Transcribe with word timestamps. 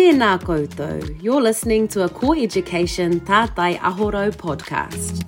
Tēnā 0.00 0.38
koutou. 0.40 1.22
You're 1.22 1.42
listening 1.42 1.86
to 1.88 2.04
a 2.04 2.08
Core 2.08 2.38
Education 2.38 3.20
Tātai 3.20 3.78
Aho 3.82 4.10
Rau 4.10 4.30
podcast. 4.30 5.20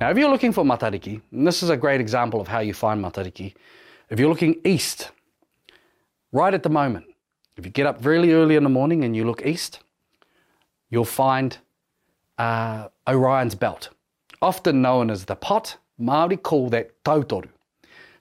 Now, 0.00 0.10
if 0.10 0.18
you're 0.18 0.28
looking 0.28 0.52
for 0.52 0.64
matariki, 0.64 1.22
and 1.32 1.46
this 1.46 1.62
is 1.62 1.70
a 1.70 1.78
great 1.78 2.02
example 2.02 2.42
of 2.42 2.46
how 2.46 2.58
you 2.58 2.74
find 2.74 3.02
matariki, 3.02 3.54
if 4.10 4.20
you're 4.20 4.28
looking 4.28 4.60
east, 4.66 5.10
right 6.30 6.52
at 6.52 6.62
the 6.62 6.68
moment, 6.68 7.06
if 7.56 7.64
you 7.64 7.72
get 7.72 7.86
up 7.86 8.04
really 8.04 8.34
early 8.34 8.56
in 8.56 8.64
the 8.64 8.68
morning 8.68 9.02
and 9.02 9.16
you 9.16 9.24
look 9.24 9.46
east, 9.46 9.80
you'll 10.90 11.06
find 11.06 11.56
uh, 12.36 12.88
Orion's 13.08 13.54
belt, 13.54 13.88
often 14.42 14.82
known 14.82 15.10
as 15.10 15.24
the 15.24 15.36
pot. 15.36 15.78
Māori 15.98 16.42
call 16.42 16.68
that 16.68 17.02
tautoru. 17.02 17.48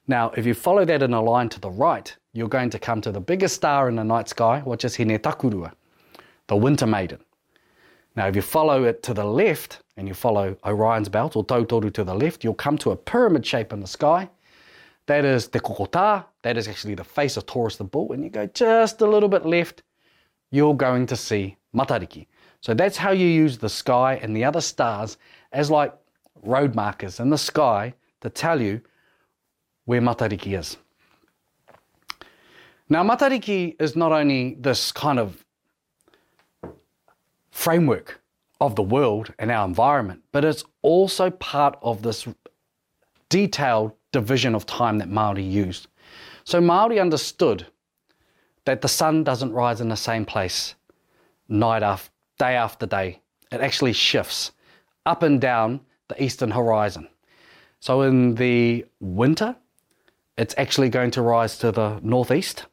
Now, 0.08 0.32
if 0.32 0.46
you 0.46 0.54
follow 0.54 0.84
that 0.86 1.02
in 1.02 1.14
a 1.14 1.22
line 1.22 1.50
to 1.50 1.60
the 1.60 1.72
right, 1.72 2.14
you're 2.34 2.50
going 2.50 2.70
to 2.72 2.80
come 2.80 3.00
to 3.02 3.12
the 3.12 3.22
biggest 3.22 3.56
star 3.56 3.88
in 3.88 3.96
the 3.96 4.04
night 4.04 4.28
sky, 4.28 4.60
which 4.66 4.84
is 4.84 4.98
Hine 4.98 5.18
Takurua, 5.18 5.72
the 6.48 6.56
winter 6.58 6.86
maiden. 6.86 7.20
Now, 8.16 8.28
if 8.28 8.36
you 8.36 8.42
follow 8.42 8.84
it 8.84 9.02
to 9.04 9.14
the 9.14 9.24
left 9.24 9.80
and 9.96 10.08
you 10.08 10.14
follow 10.14 10.58
Orion's 10.66 11.10
belt 11.10 11.36
or 11.36 11.46
Tautoru 11.46 11.92
to 11.94 12.04
the 12.04 12.14
left, 12.14 12.44
you'll 12.44 12.54
come 12.54 12.78
to 12.80 12.92
a 12.92 12.96
pyramid 12.96 13.46
shape 13.46 13.72
in 13.72 13.80
the 13.80 13.88
sky. 13.88 14.30
That 15.08 15.26
is 15.26 15.48
Te 15.48 15.60
Kokota, 15.60 16.26
that 16.44 16.58
is 16.58 16.68
actually 16.68 16.96
the 16.96 17.04
face 17.04 17.38
of 17.38 17.46
Taurus 17.46 17.78
the 17.78 17.84
bull. 17.86 18.12
And 18.12 18.24
you 18.24 18.30
go 18.30 18.46
just 18.48 19.02
a 19.02 19.08
little 19.08 19.30
bit 19.30 19.46
left, 19.46 19.84
you're 20.52 20.76
going 20.76 21.06
to 21.08 21.16
see 21.16 21.56
Matariki. 21.74 22.28
So 22.62 22.74
that's 22.74 22.98
how 22.98 23.12
you 23.12 23.28
use 23.28 23.58
the 23.58 23.70
sky 23.70 24.20
and 24.22 24.36
the 24.36 24.44
other 24.44 24.62
stars 24.62 25.18
as 25.52 25.72
like 25.72 25.94
road 26.44 26.76
markers 26.76 27.20
in 27.20 27.30
the 27.30 27.38
sky 27.38 27.94
to 28.22 28.30
tell 28.30 28.62
you 28.62 28.82
where 29.86 30.02
Matariki 30.02 30.58
is. 30.58 30.78
Now, 32.90 33.04
Matariki 33.04 33.76
is 33.80 33.96
not 33.96 34.12
only 34.12 34.56
this 34.60 34.92
kind 34.92 35.20
of 35.20 35.44
framework 37.52 38.22
of 38.60 38.76
the 38.76 38.84
world 38.84 39.34
and 39.40 39.52
our 39.52 39.66
environment, 39.66 40.22
but 40.32 40.46
it's 40.46 40.64
also 40.82 41.30
part 41.30 41.78
of 41.82 42.02
this 42.02 42.28
detailed 43.30 43.94
division 44.12 44.56
of 44.56 44.66
time 44.66 44.98
that 45.00 45.10
Maori 45.10 45.44
used. 45.44 45.88
So 46.44 46.62
Maori 46.62 47.00
understood 47.00 47.66
that 48.66 48.82
the 48.82 48.88
sun 48.88 49.24
doesn't 49.24 49.52
rise 49.52 49.82
in 49.82 49.90
the 49.90 49.96
same 49.96 50.26
place 50.26 50.76
night 51.50 51.84
after 51.84 52.12
day 52.40 52.56
after 52.56 52.86
day. 52.86 53.22
It 53.52 53.62
actually 53.62 53.94
shifts 53.94 54.52
up 55.06 55.24
and 55.24 55.40
down 55.40 55.82
the 56.08 56.22
eastern 56.24 56.52
horizon. 56.52 57.08
So 57.80 58.02
in 58.04 58.36
the 58.36 58.86
winter, 59.00 59.56
it's 60.38 60.56
actually 60.58 60.90
going 60.90 61.12
to 61.12 61.22
rise 61.22 61.58
to 61.60 61.72
the 61.72 62.00
northeast 62.02 62.66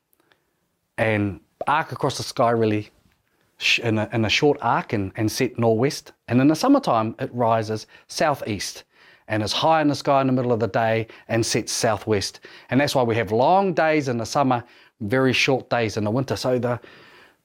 and 0.97 1.41
arc 1.67 1.93
across 1.93 2.17
the 2.17 2.23
sky 2.23 2.51
really 2.51 2.91
in 3.83 3.99
a, 3.99 4.09
in 4.13 4.25
a 4.25 4.29
short 4.29 4.59
arc 4.63 4.93
and, 4.93 5.13
and 5.17 5.31
set 5.31 5.59
northwest. 5.59 6.13
And 6.29 6.41
in 6.41 6.49
the 6.49 6.57
summertime, 6.57 7.15
it 7.19 7.33
rises 7.35 7.87
southeast 8.09 8.85
and 9.29 9.43
is 9.43 9.53
high 9.53 9.81
in 9.83 9.89
the 9.89 9.95
sky 9.95 10.21
in 10.21 10.27
the 10.27 10.33
middle 10.33 10.53
of 10.53 10.61
the 10.61 10.69
day 10.69 11.07
and 11.29 11.45
sets 11.45 11.73
southwest. 11.73 12.41
And 12.71 12.81
that's 12.81 12.95
why 12.95 13.03
we 13.03 13.15
have 13.17 13.31
long 13.31 13.75
days 13.75 14.09
in 14.09 14.17
the 14.17 14.27
summer, 14.27 14.65
very 15.01 15.33
short 15.33 15.69
days 15.71 15.97
in 15.97 16.05
the 16.05 16.11
winter. 16.11 16.37
So 16.37 16.59
the, 16.59 16.81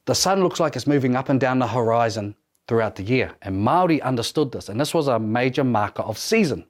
the 0.05 0.15
sun 0.15 0.41
looks 0.41 0.59
like 0.59 0.75
it's 0.75 0.87
moving 0.87 1.15
up 1.15 1.29
and 1.29 1.39
down 1.39 1.59
the 1.59 1.67
horizon 1.67 2.35
throughout 2.67 2.95
the 2.95 3.03
year. 3.03 3.31
And 3.41 3.57
Maori 3.57 4.01
understood 4.01 4.51
this, 4.51 4.69
and 4.69 4.79
this 4.79 4.93
was 4.93 5.07
a 5.07 5.19
major 5.19 5.63
marker 5.63 6.03
of 6.03 6.17
season. 6.17 6.65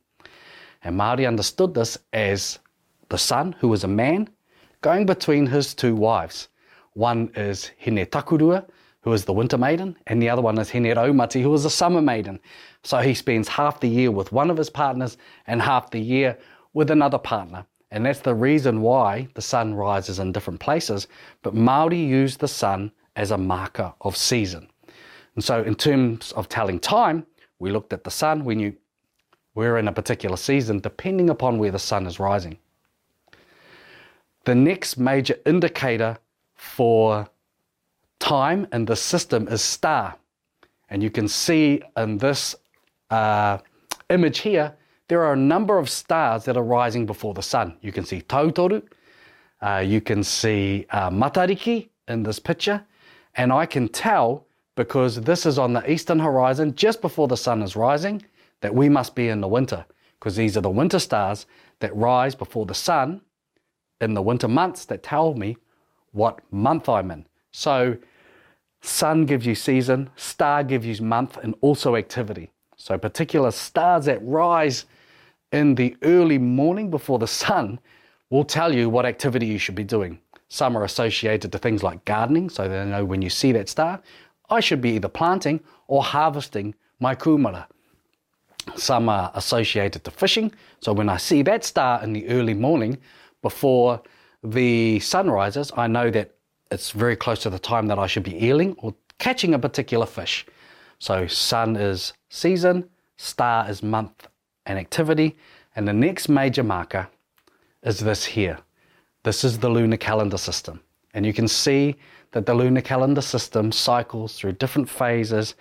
And 0.84 0.98
Maori 0.98 1.26
understood 1.26 1.74
this 1.74 1.98
as 2.12 2.60
the 3.10 3.18
sun, 3.18 3.56
who 3.60 3.68
was 3.68 3.84
a 3.84 3.88
man, 3.88 4.30
going 4.82 5.06
between 5.06 5.48
his 5.48 5.74
two 5.74 5.96
wives. 5.96 6.48
One 6.94 7.32
is 7.36 7.72
Hine 7.84 8.06
Takurua, 8.06 8.68
who 9.02 9.14
is 9.14 9.26
the 9.26 9.34
winter 9.34 9.58
maiden, 9.58 9.98
and 10.08 10.22
the 10.22 10.30
other 10.30 10.42
one 10.42 10.58
is 10.58 10.72
Hine 10.72 10.86
Raumati, 10.86 11.42
who 11.42 11.54
is 11.54 11.64
the 11.64 11.70
summer 11.70 12.02
maiden. 12.02 12.40
So 12.84 13.00
he 13.00 13.14
spends 13.14 13.48
half 13.48 13.80
the 13.80 13.90
year 13.90 14.12
with 14.12 14.32
one 14.32 14.50
of 14.50 14.58
his 14.58 14.70
partners 14.70 15.18
and 15.48 15.62
half 15.62 15.92
the 15.92 16.00
year 16.00 16.38
with 16.74 16.90
another 16.92 17.18
partner. 17.18 17.66
And 17.92 18.06
that's 18.06 18.20
the 18.20 18.34
reason 18.34 18.82
why 18.82 19.28
the 19.36 19.42
sun 19.42 19.74
rises 19.74 20.20
in 20.20 20.32
different 20.32 20.60
places. 20.60 21.08
But 21.44 21.54
Maori 21.54 22.00
use 22.00 22.38
the 22.38 22.48
sun 22.48 22.92
as 23.16 23.32
a 23.32 23.38
marker 23.38 23.94
of 24.02 24.18
season. 24.18 24.68
And 25.36 25.44
so, 25.44 25.64
in 25.64 25.76
terms 25.76 26.32
of 26.34 26.50
telling 26.50 26.80
time, 26.80 27.26
we 27.60 27.72
looked 27.72 27.94
at 27.94 28.04
the 28.04 28.12
sun, 28.12 28.44
we 28.44 28.56
knew 28.56 28.76
we're 29.54 29.78
in 29.78 29.88
a 29.88 29.94
particular 29.94 30.38
season 30.38 30.80
depending 30.80 31.30
upon 31.30 31.58
where 31.58 31.72
the 31.72 31.80
sun 31.80 32.06
is 32.06 32.20
rising. 32.20 32.58
The 34.46 34.56
next 34.56 34.98
major 34.98 35.38
indicator 35.46 36.18
for 36.54 37.28
time 38.20 38.68
in 38.72 38.86
the 38.86 38.96
system 38.96 39.48
is 39.48 39.62
star. 39.62 40.16
And 40.90 41.02
you 41.02 41.10
can 41.10 41.28
see 41.28 41.82
in 41.98 42.18
this 42.18 42.56
uh, 43.10 43.58
image 44.10 44.40
here, 44.40 44.76
there 45.08 45.24
are 45.24 45.34
a 45.34 45.38
number 45.38 45.78
of 45.78 45.90
stars 45.90 46.46
that 46.46 46.58
are 46.58 46.64
rising 46.64 47.06
before 47.06 47.34
the 47.34 47.42
sun. 47.42 47.78
You 47.82 47.92
can 47.92 48.06
see 48.06 48.22
Tautoru, 48.22 48.84
uh, 49.62 49.84
you 49.86 50.02
can 50.02 50.24
see 50.24 50.86
uh, 50.92 51.10
Matariki 51.10 51.90
in 52.08 52.24
this 52.24 52.40
picture, 52.40 52.84
and 53.36 53.52
I 53.52 53.66
can 53.66 53.88
tell 53.88 54.46
because 54.76 55.22
this 55.22 55.46
is 55.46 55.58
on 55.58 55.74
the 55.74 55.90
eastern 55.92 56.20
horizon 56.20 56.76
just 56.76 57.02
before 57.02 57.28
the 57.28 57.38
sun 57.38 57.62
is 57.62 57.76
rising 57.76 58.24
that 58.62 58.74
we 58.74 58.90
must 58.90 59.16
be 59.16 59.30
in 59.30 59.42
the 59.42 59.48
winter 59.48 59.86
because 60.20 60.36
these 60.36 60.58
are 60.58 60.62
the 60.62 60.70
winter 60.70 61.00
stars 61.00 61.46
that 61.80 61.96
rise 61.96 62.36
before 62.36 62.66
the 62.66 62.74
sun 62.74 63.22
in 64.02 64.14
the 64.14 64.22
winter 64.22 64.48
months 64.48 64.86
that 64.86 65.04
tell 65.04 65.34
me 65.34 65.58
what 66.12 66.40
month 66.52 66.90
I'm 66.90 67.12
in. 67.12 67.26
So, 67.52 67.98
sun 68.82 69.26
gives 69.26 69.46
you 69.46 69.56
season, 69.56 70.10
star 70.16 70.64
gives 70.64 70.86
you 70.86 71.06
month, 71.06 71.38
and 71.38 71.56
also 71.62 71.96
activity. 71.96 72.52
So, 72.78 72.98
particular 72.98 73.52
stars 73.52 74.06
that 74.06 74.20
rise 74.22 74.86
in 75.52 75.76
the 75.76 75.96
early 76.04 76.38
morning 76.38 76.90
before 76.90 77.20
the 77.20 77.28
sun 77.28 77.80
will 78.30 78.44
tell 78.44 78.74
you 78.74 78.90
what 78.90 79.06
activity 79.06 79.46
you 79.46 79.58
should 79.58 79.76
be 79.76 79.84
doing. 79.84 80.20
Some 80.48 80.76
are 80.76 80.84
associated 80.84 81.52
to 81.52 81.58
things 81.58 81.84
like 81.84 82.06
gardening, 82.06 82.50
so 82.50 82.68
they 82.68 82.86
know 82.86 83.06
when 83.06 83.22
you 83.22 83.30
see 83.30 83.52
that 83.54 83.70
star, 83.70 84.02
I 84.50 84.60
should 84.60 84.82
be 84.82 84.92
either 84.92 85.08
planting 85.08 85.60
or 85.88 86.04
harvesting 86.04 86.76
my 87.00 87.16
kumara. 87.16 87.66
Some 88.76 89.10
are 89.10 89.32
associated 89.36 90.04
to 90.04 90.12
fishing, 90.12 90.52
so 90.82 90.92
when 90.94 91.10
I 91.10 91.18
see 91.18 91.42
that 91.44 91.64
star 91.64 92.04
in 92.04 92.14
the 92.14 92.28
early 92.28 92.54
morning 92.54 92.98
before 93.42 94.02
the 94.44 95.00
sun 95.00 95.30
rises, 95.30 95.72
I 95.76 95.88
know 95.88 96.10
that 96.12 96.36
it's 96.72 96.92
very 96.92 97.16
close 97.16 97.42
to 97.44 97.50
the 97.50 97.60
time 97.60 97.88
that 97.88 98.00
I 98.00 98.08
should 98.08 98.24
be 98.24 98.34
eeling 98.34 98.76
or 98.78 98.96
catching 99.20 99.54
a 99.54 99.60
particular 99.60 100.06
fish. 100.06 100.46
So, 101.00 101.28
sun 101.28 101.76
is 101.76 102.14
season, 102.30 102.90
star 103.18 103.70
is 103.70 103.84
month 103.84 104.28
and 104.66 104.80
activity, 104.80 105.36
and 105.76 105.88
the 105.88 105.94
next 105.94 106.30
major 106.30 106.64
marker 106.64 107.08
is 107.84 108.00
this 108.00 108.26
here. 108.26 108.60
This 109.24 109.44
is 109.44 109.60
the 109.60 109.70
lunar 109.70 109.98
calendar 109.98 110.38
system. 110.38 110.82
And 111.14 111.26
you 111.26 111.34
can 111.34 111.48
see 111.48 111.96
that 112.32 112.46
the 112.46 112.54
lunar 112.54 112.82
calendar 112.82 113.22
system 113.22 113.72
cycles 113.72 114.38
through 114.38 114.54
different 114.54 114.90
phases 114.90 115.56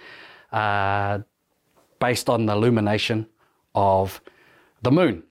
uh, 0.52 1.20
based 2.00 2.28
on 2.28 2.46
the 2.46 2.52
illumination 2.52 3.26
of 3.74 4.20
the 4.82 4.90
moon. 4.90 5.22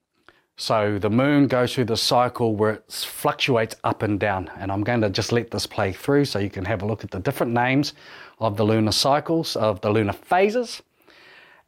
So 0.55 0.99
the 0.99 1.09
moon 1.09 1.47
goes 1.47 1.73
through 1.73 1.85
the 1.85 1.97
cycle 1.97 2.55
where 2.55 2.73
it 2.73 2.91
fluctuates 2.91 3.75
up 3.83 4.03
and 4.03 4.19
down. 4.19 4.51
And 4.57 4.71
I'm 4.71 4.83
going 4.83 5.01
to 5.01 5.09
just 5.09 5.31
let 5.31 5.51
this 5.51 5.65
play 5.65 5.91
through 5.91 6.25
so 6.25 6.39
you 6.39 6.49
can 6.49 6.65
have 6.65 6.83
a 6.83 6.85
look 6.85 7.03
at 7.03 7.11
the 7.11 7.19
different 7.19 7.53
names 7.53 7.93
of 8.39 8.55
the 8.57 8.63
lunar 8.63 8.91
cycles, 8.91 9.55
of 9.55 9.81
the 9.81 9.89
lunar 9.89 10.13
phases. 10.13 10.81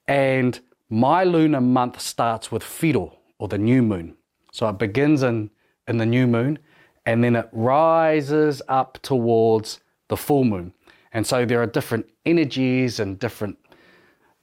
And 0.07 0.59
my 0.89 1.23
lunar 1.23 1.61
month 1.61 1.99
starts 1.99 2.51
with 2.51 2.63
Whiro, 2.63 3.17
or 3.39 3.47
the 3.47 3.57
new 3.57 3.81
moon. 3.81 4.15
So 4.51 4.69
it 4.69 4.77
begins 4.77 5.23
in 5.23 5.49
in 5.87 5.97
the 5.97 6.05
new 6.05 6.27
moon, 6.27 6.59
and 7.05 7.23
then 7.23 7.35
it 7.35 7.47
rises 7.51 8.61
up 8.67 8.97
towards 9.01 9.79
the 10.07 10.17
full 10.17 10.43
moon. 10.43 10.73
And 11.11 11.25
so 11.25 11.45
there 11.45 11.61
are 11.61 11.67
different 11.67 12.07
energies 12.25 12.99
and 12.99 13.19
different 13.19 13.57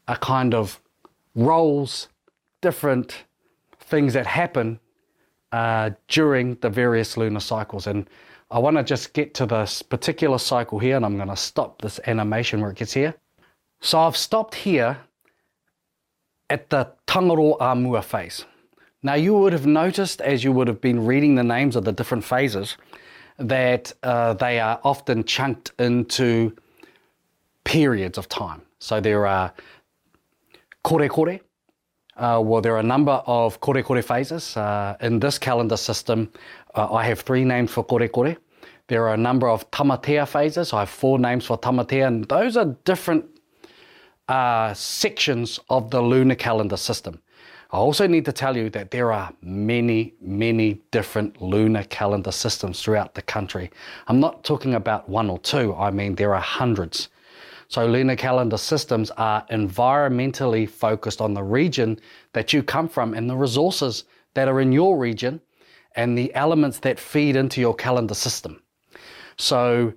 a 0.09 0.13
uh, 0.13 0.17
kind 0.17 0.53
of 0.53 0.81
roles, 1.35 2.09
different 2.61 3.25
things 3.93 4.13
that 4.15 4.27
happen 4.27 4.81
uh, 5.53 5.91
during 6.09 6.47
the 6.65 6.71
various 6.71 7.17
lunar 7.17 7.41
cycles. 7.41 7.87
And 7.87 8.09
I 8.51 8.59
want 8.59 8.77
to 8.79 8.83
just 8.83 9.13
get 9.13 9.35
to 9.35 9.45
this 9.47 9.83
particular 9.83 10.39
cycle 10.39 10.79
here, 10.79 10.97
and 10.97 11.05
I'm 11.07 11.17
going 11.17 11.29
to 11.29 11.37
stop 11.37 11.83
this 11.83 12.01
animation 12.07 12.61
where 12.61 12.71
it 12.71 12.79
gets 12.79 12.95
here. 12.95 13.15
So 13.81 13.95
I've 14.01 14.17
stopped 14.17 14.55
here 14.55 14.97
at 16.49 16.71
the 16.71 16.83
Tangaroa-ā-mua 17.07 18.03
phase. 18.03 18.47
Now, 19.03 19.15
you 19.15 19.35
would 19.35 19.53
have 19.53 19.67
noticed 19.67 20.21
as 20.21 20.45
you 20.45 20.53
would 20.53 20.69
have 20.69 20.81
been 20.81 21.05
reading 21.05 21.35
the 21.35 21.49
names 21.57 21.77
of 21.77 21.85
the 21.85 21.93
different 21.93 22.25
phases 22.25 22.77
that 23.39 23.93
uh, 24.03 24.35
they 24.35 24.61
are 24.61 24.81
often 24.85 25.25
chunked 25.25 25.73
into 25.79 26.57
periods 27.65 28.17
of 28.19 28.29
time. 28.29 28.63
So 28.79 29.01
there 29.01 29.27
are 29.27 29.53
kore 30.83 31.09
kore, 31.09 31.41
Uh, 32.17 32.41
well, 32.45 32.61
there 32.61 32.75
are 32.75 32.81
a 32.81 32.83
number 32.83 33.23
of 33.27 33.61
kore 33.61 33.83
kore 33.83 34.03
phases. 34.03 34.57
Uh, 34.57 34.97
in 35.01 35.19
this 35.19 35.39
calendar 35.39 35.77
system, 35.77 36.31
uh, 36.75 36.93
I 36.93 37.05
have 37.05 37.21
three 37.21 37.45
names 37.45 37.71
for 37.71 37.83
kore 37.85 38.07
kore. 38.09 38.37
There 38.89 39.09
are 39.09 39.15
a 39.15 39.19
number 39.19 39.49
of 39.49 39.71
tamatea 39.71 40.29
phases. 40.29 40.73
I 40.73 40.81
have 40.81 40.91
four 40.91 41.19
names 41.19 41.47
for 41.47 41.57
tamatea, 41.57 42.07
and 42.07 42.25
those 42.29 42.57
are 42.57 42.67
different 42.85 43.25
uh, 44.29 44.75
sections 44.75 45.59
of 45.71 45.91
the 45.91 46.03
lunar 46.03 46.35
calendar 46.35 46.77
system. 46.77 47.23
I 47.71 47.79
also 47.79 48.07
need 48.07 48.27
to 48.27 48.33
tell 48.33 48.55
you 48.55 48.69
that 48.71 48.91
there 48.91 49.11
are 49.13 49.33
many, 49.41 50.13
many 50.21 50.83
different 50.91 51.41
lunar 51.41 51.85
calendar 51.85 52.31
systems 52.31 52.83
throughout 52.83 53.15
the 53.15 53.23
country. 53.23 53.71
I'm 54.09 54.21
not 54.21 54.45
talking 54.45 54.75
about 54.75 55.09
one 55.09 55.31
or 55.31 55.39
two, 55.39 55.75
I 55.75 55.91
mean, 55.91 56.17
there 56.17 56.35
are 56.35 56.41
hundreds. 56.43 57.09
So, 57.73 57.87
lunar 57.87 58.17
calendar 58.17 58.59
systems 58.59 59.11
are 59.13 59.47
environmentally 59.47 60.69
focused 60.69 61.23
on 61.23 61.33
the 61.33 61.43
region 61.43 61.99
that 62.35 62.53
you 62.53 62.63
come 62.63 62.87
from 62.87 63.15
and 63.15 63.31
the 63.31 63.35
resources 63.35 64.05
that 64.35 64.47
are 64.47 64.61
in 64.61 64.73
your 64.73 64.99
region 64.99 65.41
and 65.97 66.19
the 66.19 66.35
elements 66.35 66.81
that 66.81 67.01
feed 67.01 67.35
into 67.35 67.63
your 67.63 67.75
calendar 67.75 68.13
system. 68.13 68.63
So, 69.39 69.95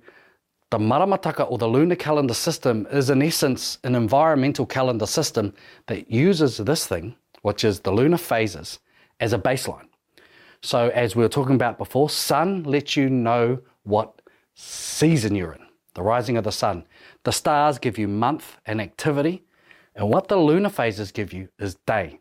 the 0.70 0.78
Maramataka 0.78 1.50
or 1.50 1.58
the 1.58 1.68
lunar 1.68 1.96
calendar 1.96 2.32
system 2.32 2.86
is, 2.90 3.10
in 3.10 3.20
essence, 3.20 3.76
an 3.84 3.94
environmental 3.94 4.64
calendar 4.64 5.04
system 5.04 5.52
that 5.86 6.10
uses 6.10 6.56
this 6.56 6.86
thing, 6.86 7.14
which 7.42 7.62
is 7.62 7.80
the 7.80 7.92
lunar 7.92 8.16
phases, 8.16 8.78
as 9.20 9.34
a 9.34 9.38
baseline. 9.38 9.88
So, 10.62 10.88
as 10.94 11.14
we 11.14 11.22
were 11.22 11.28
talking 11.28 11.56
about 11.56 11.76
before, 11.76 12.08
sun 12.08 12.62
lets 12.62 12.96
you 12.96 13.10
know 13.10 13.58
what 13.82 14.22
season 14.54 15.34
you're 15.34 15.52
in, 15.52 15.66
the 15.92 16.02
rising 16.02 16.38
of 16.38 16.44
the 16.44 16.52
sun. 16.52 16.86
The 17.26 17.32
stars 17.32 17.80
give 17.80 17.98
you 17.98 18.06
month 18.06 18.56
and 18.66 18.80
activity, 18.80 19.42
and 19.96 20.08
what 20.08 20.28
the 20.28 20.36
lunar 20.36 20.68
phases 20.68 21.10
give 21.10 21.32
you 21.32 21.48
is 21.58 21.74
day. 21.84 22.20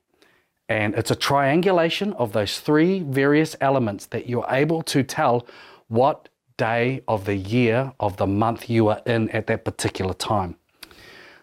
And 0.67 0.95
it's 0.95 1.11
a 1.11 1.15
triangulation 1.15 2.13
of 2.13 2.31
those 2.31 2.59
three 2.59 3.01
various 3.01 3.55
elements 3.61 4.07
that 4.07 4.27
you're 4.27 4.47
able 4.49 4.81
to 4.81 5.03
tell 5.03 5.45
what 5.89 6.29
day 6.57 7.03
of 7.07 7.25
the 7.25 7.35
year 7.35 7.93
of 7.99 8.17
the 8.17 8.25
month 8.25 8.67
you 8.67 8.87
are 8.87 8.99
in 9.05 9.29
at 9.29 9.45
that 9.45 9.63
particular 9.63 10.15
time. 10.15 10.55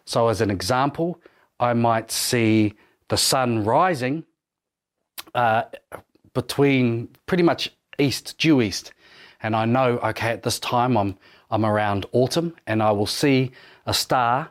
So, 0.07 0.27
as 0.27 0.41
an 0.41 0.51
example, 0.51 1.21
I 1.61 1.73
might 1.73 2.11
see 2.11 2.75
the 3.11 3.17
sun 3.17 3.63
rising 3.63 4.25
uh, 5.37 5.63
between 6.35 7.11
pretty 7.27 7.45
much 7.45 7.71
east, 7.97 8.37
due 8.39 8.61
east, 8.61 8.93
and 9.41 9.55
I 9.55 9.67
know, 9.67 9.99
okay, 9.99 10.31
at 10.31 10.43
this 10.43 10.59
time 10.59 10.97
I'm 10.97 11.17
I'm 11.53 11.67
around 11.67 12.07
autumn 12.13 12.57
and 12.67 12.83
I 12.83 12.93
will 12.93 13.07
see 13.07 13.53
a 13.85 13.93
star, 13.93 14.49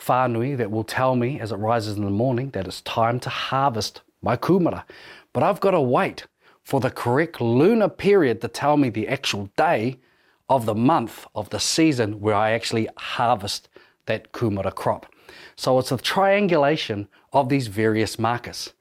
whānui, 0.00 0.56
that 0.56 0.72
will 0.72 0.82
tell 0.82 1.14
me 1.14 1.38
as 1.38 1.52
it 1.52 1.56
rises 1.56 1.96
in 1.96 2.04
the 2.04 2.10
morning 2.10 2.50
that 2.50 2.66
it's 2.66 2.80
time 2.80 3.20
to 3.20 3.30
harvest 3.30 4.00
my 4.20 4.36
kumara. 4.36 4.82
But 5.32 5.44
I've 5.44 5.60
got 5.60 5.70
to 5.70 5.80
wait 5.80 6.26
for 6.64 6.80
the 6.80 6.90
correct 6.90 7.40
lunar 7.40 7.88
period 7.88 8.40
to 8.40 8.48
tell 8.48 8.76
me 8.76 8.90
the 8.90 9.06
actual 9.06 9.48
day 9.56 10.00
of 10.48 10.66
the 10.66 10.74
month 10.74 11.24
of 11.36 11.48
the 11.50 11.60
season 11.60 12.20
where 12.20 12.34
I 12.34 12.50
actually 12.50 12.88
harvest 12.96 13.68
that 14.06 14.32
kumara 14.32 14.74
crop. 14.74 15.06
So 15.54 15.78
it's 15.78 15.92
a 15.92 15.98
triangulation 15.98 17.06
of 17.32 17.48
these 17.48 17.68
various 17.68 18.18
markers. 18.18 18.74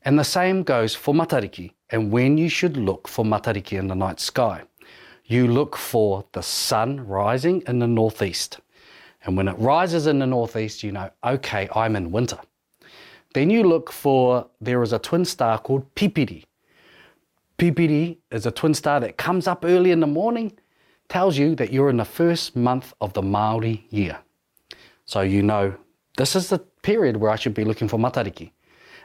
And 0.00 0.18
the 0.18 0.24
same 0.24 0.62
goes 0.62 0.94
for 0.94 1.12
matariki 1.14 1.72
and 1.90 2.10
when 2.10 2.38
you 2.38 2.48
should 2.48 2.78
look 2.78 3.06
for 3.06 3.22
matariki 3.22 3.78
in 3.78 3.88
the 3.88 3.94
night 3.94 4.18
sky 4.18 4.62
you 5.24 5.46
look 5.46 5.76
for 5.76 6.24
the 6.32 6.42
sun 6.42 7.06
rising 7.06 7.62
in 7.66 7.78
the 7.78 7.86
northeast. 7.86 8.60
And 9.24 9.36
when 9.36 9.48
it 9.48 9.58
rises 9.58 10.06
in 10.06 10.18
the 10.18 10.26
northeast, 10.26 10.82
you 10.82 10.92
know, 10.92 11.10
okay, 11.24 11.68
I'm 11.74 11.96
in 11.96 12.10
winter. 12.10 12.38
Then 13.34 13.48
you 13.50 13.62
look 13.62 13.90
for, 13.90 14.46
there 14.60 14.82
is 14.82 14.92
a 14.92 14.98
twin 14.98 15.24
star 15.24 15.58
called 15.58 15.94
Pipiri. 15.94 16.44
Pipiri 17.58 18.18
is 18.30 18.46
a 18.46 18.50
twin 18.50 18.74
star 18.74 19.00
that 19.00 19.16
comes 19.16 19.46
up 19.46 19.64
early 19.64 19.90
in 19.90 20.00
the 20.00 20.06
morning, 20.06 20.52
tells 21.08 21.38
you 21.38 21.54
that 21.54 21.72
you're 21.72 21.90
in 21.90 21.96
the 21.96 22.04
first 22.04 22.56
month 22.56 22.92
of 23.00 23.12
the 23.12 23.22
Maori 23.22 23.86
year. 23.90 24.18
So 25.04 25.20
you 25.20 25.42
know 25.42 25.74
this 26.16 26.36
is 26.36 26.48
the 26.48 26.58
period 26.58 27.16
where 27.16 27.30
I 27.30 27.36
should 27.36 27.54
be 27.54 27.64
looking 27.64 27.88
for 27.88 27.98
matariki. 27.98 28.50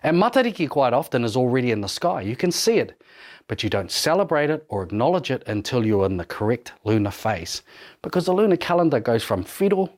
And 0.07 0.17
matariki 0.17 0.69
quite 0.69 0.93
often 0.93 1.23
is 1.23 1.35
already 1.35 1.71
in 1.71 1.81
the 1.81 1.89
sky. 1.89 2.21
You 2.21 2.35
can 2.35 2.51
see 2.51 2.77
it 2.77 3.01
but 3.47 3.63
you 3.63 3.69
don't 3.69 3.91
celebrate 3.91 4.49
it 4.49 4.65
or 4.67 4.83
acknowledge 4.83 5.31
it 5.31 5.43
until 5.47 5.85
you're 5.85 6.05
in 6.05 6.17
the 6.17 6.25
correct 6.25 6.73
lunar 6.83 7.11
phase. 7.11 7.63
Because 8.01 8.25
the 8.25 8.33
lunar 8.33 8.57
calendar 8.57 8.99
goes 8.99 9.23
from 9.23 9.43
Whiro, 9.43 9.89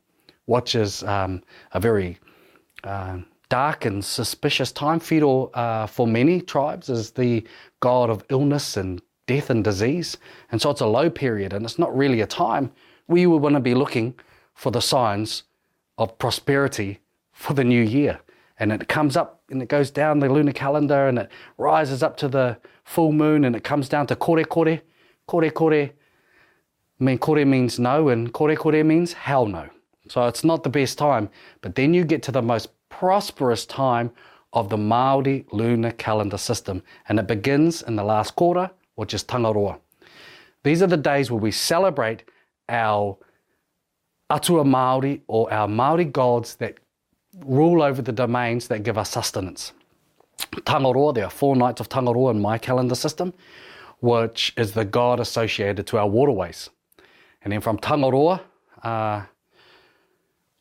which 0.46 0.76
is 0.76 1.04
um, 1.04 1.42
a 1.74 1.80
very 1.80 2.20
uh, 2.84 3.18
dark 3.50 3.86
and 3.86 4.06
suspicious 4.06 4.72
time. 4.72 5.00
Whiro, 5.00 5.48
uh, 5.54 5.88
for 5.88 6.08
many 6.08 6.42
tribes, 6.42 6.90
is 6.90 7.12
the 7.12 7.44
god 7.80 8.10
of 8.10 8.24
illness 8.30 8.78
and 8.78 9.02
death 9.26 9.50
and 9.50 9.64
disease. 9.64 10.18
And 10.52 10.62
so 10.62 10.70
it's 10.70 10.82
a 10.82 10.88
low 10.88 11.10
period, 11.10 11.54
and 11.54 11.66
it's 11.66 11.80
not 11.80 11.96
really 11.96 12.22
a 12.22 12.28
time 12.28 12.72
where 13.08 13.22
you 13.22 13.32
would 13.32 13.42
want 13.42 13.56
to 13.56 13.60
be 13.60 13.74
looking 13.74 14.14
for 14.54 14.72
the 14.72 14.82
signs 14.82 15.44
of 15.98 16.18
prosperity 16.20 17.00
for 17.32 17.54
the 17.54 17.64
new 17.64 17.82
year. 17.82 18.20
And 18.60 18.72
it 18.72 18.88
comes 18.88 19.18
up 19.18 19.39
and 19.52 19.62
it 19.62 19.70
goes 19.70 19.92
down 19.92 20.20
the 20.20 20.30
lunar 20.30 20.54
calendar 20.54 21.08
and 21.08 21.20
it 21.20 21.30
rises 21.58 22.04
up 22.04 22.18
to 22.18 22.28
the 22.28 22.58
full 22.84 23.12
moon 23.12 23.46
and 23.46 23.56
it 23.56 23.64
comes 23.64 23.90
down 23.90 24.08
to 24.08 24.16
kore 24.16 24.44
kore. 24.44 24.82
Kore 25.28 25.50
kore, 25.50 25.74
I 25.74 25.92
mean, 27.00 27.18
kore 27.18 27.46
means 27.46 27.80
no 27.80 28.10
and 28.10 28.34
kore 28.34 28.56
kore 28.56 28.84
means 28.84 29.14
hell 29.14 29.46
no. 29.46 29.70
So 30.08 30.26
it's 30.28 30.44
not 30.44 30.64
the 30.64 30.70
best 30.70 30.98
time. 30.98 31.30
But 31.62 31.76
then 31.76 31.94
you 31.94 32.04
get 32.04 32.24
to 32.24 32.32
the 32.32 32.42
most 32.42 32.70
prosperous 32.90 33.66
time 33.66 34.12
of 34.54 34.70
the 34.70 34.78
Maori 34.78 35.46
lunar 35.52 35.92
calendar 35.92 36.38
system. 36.38 36.82
And 37.08 37.20
it 37.20 37.28
begins 37.28 37.82
in 37.84 37.96
the 37.96 38.04
last 38.04 38.36
quarter, 38.36 38.72
which 38.96 39.14
is 39.14 39.24
Tangaroa. 39.24 39.80
These 40.64 40.82
are 40.82 40.88
the 40.88 40.98
days 40.98 41.30
where 41.30 41.40
we 41.40 41.52
celebrate 41.52 42.24
our 42.68 43.18
atua 44.30 44.66
Maori 44.66 45.22
or 45.28 45.52
our 45.54 45.68
Maori 45.68 46.06
gods 46.06 46.56
that 46.56 46.80
rule 47.46 47.82
over 47.82 48.02
the 48.02 48.12
domains 48.12 48.68
that 48.68 48.84
give 48.84 48.98
us 48.98 49.10
sustenance. 49.10 49.74
Tangaroa, 50.66 51.14
there 51.14 51.26
are 51.26 51.30
four 51.30 51.56
nights 51.56 51.80
of 51.80 51.90
Tangaroa 51.90 52.32
in 52.32 52.42
my 52.42 52.58
calendar 52.58 52.96
system, 52.96 53.34
which 54.00 54.54
is 54.58 54.74
the 54.74 54.86
god 54.86 55.20
associated 55.20 55.86
to 55.88 55.98
our 55.98 56.08
waterways. 56.08 56.70
And 57.42 57.54
then 57.54 57.62
from 57.62 57.78
Tangaroa, 57.78 58.42
uh, 58.84 59.24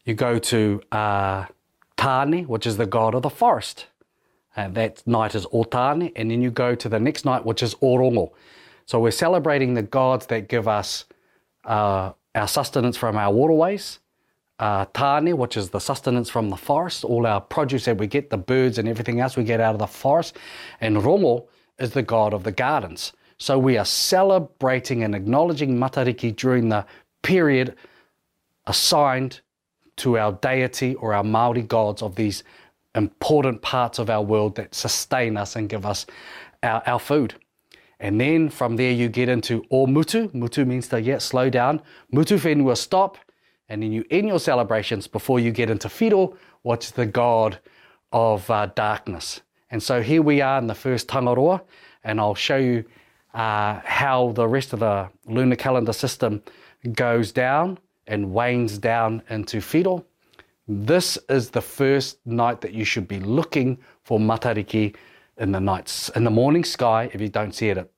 you 0.04 0.14
go 0.14 0.38
to 0.38 0.82
uh, 0.92 1.46
which 2.46 2.66
is 2.66 2.76
the 2.76 2.86
god 2.86 3.14
of 3.14 3.22
the 3.22 3.30
forest. 3.30 3.86
And 4.56 4.74
that 4.74 5.06
night 5.06 5.34
is 5.34 5.46
Otane, 5.46 6.12
and 6.16 6.30
then 6.30 6.42
you 6.42 6.50
go 6.50 6.74
to 6.74 6.88
the 6.88 6.98
next 6.98 7.24
night, 7.24 7.44
which 7.44 7.62
is 7.62 7.74
Orongo. 7.76 8.32
So 8.86 8.98
we're 9.00 9.10
celebrating 9.10 9.74
the 9.74 9.82
gods 9.82 10.26
that 10.26 10.48
give 10.48 10.66
us 10.66 11.04
uh, 11.64 12.12
our 12.34 12.48
sustenance 12.48 12.96
from 12.96 13.16
our 13.16 13.32
waterways, 13.32 13.98
uh, 14.58 14.86
tane, 14.92 15.36
which 15.36 15.56
is 15.56 15.70
the 15.70 15.78
sustenance 15.78 16.28
from 16.28 16.50
the 16.50 16.56
forest, 16.56 17.04
all 17.04 17.26
our 17.26 17.40
produce 17.40 17.84
that 17.84 17.98
we 17.98 18.06
get, 18.06 18.30
the 18.30 18.38
birds 18.38 18.78
and 18.78 18.88
everything 18.88 19.20
else 19.20 19.36
we 19.36 19.44
get 19.44 19.60
out 19.60 19.74
of 19.74 19.78
the 19.78 19.86
forest. 19.86 20.36
And 20.80 20.96
Rongo 20.96 21.46
is 21.78 21.92
the 21.92 22.02
god 22.02 22.34
of 22.34 22.44
the 22.44 22.52
gardens. 22.52 23.12
So 23.38 23.58
we 23.58 23.78
are 23.78 23.84
celebrating 23.84 25.04
and 25.04 25.14
acknowledging 25.14 25.78
Matariki 25.78 26.34
during 26.34 26.68
the 26.68 26.84
period 27.22 27.76
assigned 28.66 29.40
to 29.98 30.18
our 30.18 30.32
deity 30.32 30.94
or 30.96 31.14
our 31.14 31.24
Maori 31.24 31.62
gods 31.62 32.02
of 32.02 32.16
these 32.16 32.42
important 32.94 33.62
parts 33.62 33.98
of 33.98 34.10
our 34.10 34.22
world 34.22 34.56
that 34.56 34.74
sustain 34.74 35.36
us 35.36 35.54
and 35.54 35.68
give 35.68 35.86
us 35.86 36.06
our, 36.64 36.82
our 36.86 36.98
food. 36.98 37.34
And 38.00 38.20
then 38.20 38.48
from 38.48 38.76
there 38.76 38.92
you 38.92 39.08
get 39.08 39.28
into 39.28 39.64
O 39.70 39.86
Mutu. 39.86 40.28
Mutu 40.32 40.66
means 40.66 40.88
to 40.88 41.00
yeah, 41.00 41.18
slow 41.18 41.50
down. 41.50 41.80
Mutu 42.12 42.38
whenua 42.38 42.76
stop 42.76 43.18
and 43.68 43.82
then 43.82 43.92
you 43.92 44.04
end 44.10 44.28
your 44.28 44.40
celebrations 44.40 45.06
before 45.06 45.40
you 45.40 45.50
get 45.50 45.70
into 45.70 45.88
Whiro, 45.88 46.36
which 46.62 46.86
is 46.86 46.90
the 46.92 47.06
god 47.06 47.58
of 48.12 48.48
uh, 48.50 48.66
darkness. 48.74 49.42
And 49.70 49.82
so 49.82 50.00
here 50.00 50.22
we 50.22 50.40
are 50.40 50.58
in 50.58 50.66
the 50.66 50.74
first 50.74 51.08
Tangaroa, 51.08 51.62
and 52.04 52.20
I'll 52.20 52.34
show 52.34 52.56
you 52.56 52.84
uh, 53.34 53.80
how 53.84 54.32
the 54.32 54.48
rest 54.48 54.72
of 54.72 54.80
the 54.80 55.10
lunar 55.26 55.56
calendar 55.56 55.92
system 55.92 56.42
goes 56.92 57.32
down 57.32 57.78
and 58.06 58.32
wanes 58.32 58.78
down 58.78 59.22
into 59.28 59.60
Whiro. 59.60 60.04
This 60.66 61.18
is 61.28 61.50
the 61.50 61.60
first 61.60 62.26
night 62.26 62.60
that 62.62 62.72
you 62.72 62.84
should 62.84 63.08
be 63.08 63.20
looking 63.20 63.78
for 64.02 64.18
matariki 64.18 64.94
in 65.38 65.52
the 65.52 65.60
nights 65.60 66.08
in 66.10 66.24
the 66.24 66.30
morning 66.30 66.64
sky 66.64 67.08
if 67.12 67.20
you 67.20 67.28
don't 67.28 67.54
see 67.54 67.68
it 67.68 67.78
at 67.78 67.88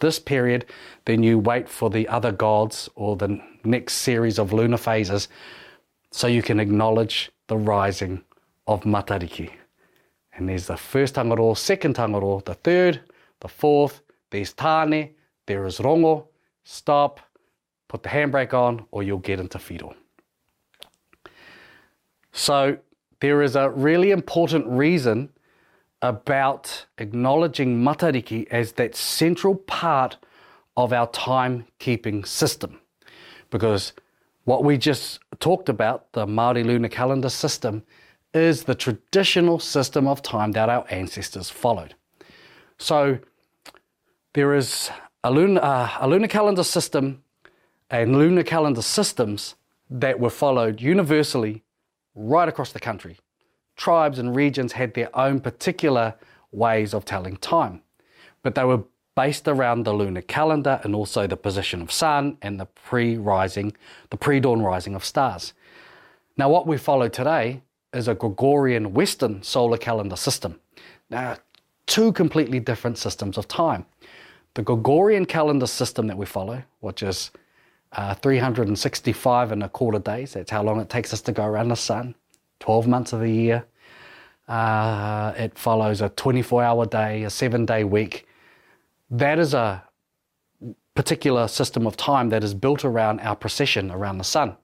this 0.00 0.18
period, 0.18 0.66
then 1.04 1.22
you 1.22 1.38
wait 1.38 1.68
for 1.68 1.90
the 1.90 2.08
other 2.08 2.32
gods 2.32 2.88
or 2.94 3.16
the 3.16 3.40
next 3.64 3.94
series 3.94 4.38
of 4.38 4.52
lunar 4.52 4.76
phases 4.76 5.28
so 6.10 6.26
you 6.26 6.42
can 6.42 6.58
acknowledge 6.58 7.30
the 7.46 7.56
rising 7.56 8.22
of 8.66 8.82
Matariki. 8.82 9.50
And 10.32 10.48
there's 10.48 10.66
the 10.66 10.76
first 10.76 11.14
tangaro, 11.14 11.56
second 11.56 11.96
tangaro, 11.96 12.44
the 12.44 12.54
third, 12.54 13.00
the 13.40 13.48
fourth, 13.48 14.02
there's 14.30 14.52
Tane, 14.52 15.14
there 15.46 15.66
is 15.66 15.78
Rongo, 15.78 16.26
stop, 16.64 17.20
put 17.88 18.02
the 18.02 18.08
handbrake 18.08 18.54
on, 18.54 18.86
or 18.90 19.02
you'll 19.02 19.18
get 19.18 19.40
into 19.40 19.58
Whiro. 19.58 19.94
So 22.32 22.78
there 23.20 23.42
is 23.42 23.56
a 23.56 23.70
really 23.70 24.12
important 24.12 24.66
reason 24.66 25.30
about 26.02 26.86
acknowledging 26.98 27.82
Matariki 27.82 28.46
as 28.50 28.72
that 28.72 28.96
central 28.96 29.54
part 29.54 30.16
of 30.76 30.92
our 30.92 31.08
timekeeping 31.08 32.26
system. 32.26 32.80
Because 33.50 33.92
what 34.44 34.64
we 34.64 34.78
just 34.78 35.20
talked 35.40 35.68
about, 35.68 36.12
the 36.12 36.26
Māori 36.26 36.64
lunar 36.64 36.88
calendar 36.88 37.28
system, 37.28 37.82
is 38.32 38.64
the 38.64 38.74
traditional 38.74 39.58
system 39.58 40.06
of 40.06 40.22
time 40.22 40.52
that 40.52 40.68
our 40.68 40.86
ancestors 40.90 41.50
followed. 41.50 41.94
So 42.78 43.18
there 44.32 44.54
is 44.54 44.90
a 45.24 45.30
lunar, 45.30 45.62
uh, 45.62 45.90
a 46.00 46.08
lunar 46.08 46.28
calendar 46.28 46.64
system 46.64 47.22
and 47.90 48.16
lunar 48.16 48.44
calendar 48.44 48.82
systems 48.82 49.56
that 49.90 50.20
were 50.20 50.30
followed 50.30 50.80
universally 50.80 51.64
right 52.14 52.48
across 52.48 52.72
the 52.72 52.80
country. 52.80 53.18
Tribes 53.80 54.18
and 54.18 54.36
regions 54.36 54.72
had 54.72 54.92
their 54.92 55.08
own 55.18 55.40
particular 55.40 56.14
ways 56.52 56.92
of 56.92 57.06
telling 57.06 57.38
time, 57.38 57.80
but 58.42 58.54
they 58.54 58.62
were 58.62 58.82
based 59.16 59.48
around 59.48 59.84
the 59.84 59.94
lunar 59.94 60.20
calendar 60.20 60.82
and 60.84 60.94
also 60.94 61.26
the 61.26 61.34
position 61.34 61.80
of 61.80 61.90
sun 61.90 62.36
and 62.42 62.60
the 62.60 62.66
pre-rising, 62.66 63.74
the 64.10 64.18
pre-dawn 64.18 64.60
rising 64.60 64.94
of 64.94 65.02
stars. 65.02 65.54
Now, 66.36 66.50
what 66.50 66.66
we 66.66 66.76
follow 66.76 67.08
today 67.08 67.62
is 67.94 68.06
a 68.06 68.14
Gregorian 68.14 68.92
Western 68.92 69.42
solar 69.42 69.78
calendar 69.78 70.16
system. 70.16 70.60
Now, 71.08 71.38
two 71.86 72.12
completely 72.12 72.60
different 72.60 72.98
systems 72.98 73.38
of 73.38 73.48
time. 73.48 73.86
The 74.56 74.62
Gregorian 74.62 75.24
calendar 75.24 75.66
system 75.66 76.06
that 76.08 76.18
we 76.18 76.26
follow, 76.26 76.62
which 76.80 77.02
is 77.02 77.30
uh, 77.92 78.12
365 78.12 79.52
and 79.52 79.62
a 79.62 79.70
quarter 79.70 80.00
days, 80.00 80.34
that's 80.34 80.50
how 80.50 80.62
long 80.62 80.80
it 80.80 80.90
takes 80.90 81.14
us 81.14 81.22
to 81.22 81.32
go 81.32 81.46
around 81.46 81.68
the 81.68 81.76
sun, 81.76 82.14
12 82.58 82.86
months 82.86 83.14
of 83.14 83.20
the 83.20 83.32
year. 83.32 83.64
Uh, 84.50 85.32
it 85.36 85.56
follows 85.56 86.00
a 86.00 86.08
24 86.08 86.64
hour 86.64 86.84
day, 86.84 87.22
a 87.22 87.30
seven 87.30 87.64
day 87.64 87.84
week. 87.84 88.26
That 89.08 89.38
is 89.38 89.54
a 89.54 89.84
particular 90.96 91.46
system 91.46 91.86
of 91.86 91.96
time 91.96 92.30
that 92.30 92.42
is 92.42 92.52
built 92.52 92.84
around 92.84 93.20
our 93.20 93.36
precession 93.36 93.92
around 93.92 94.18
the 94.18 94.24
sun. 94.24 94.56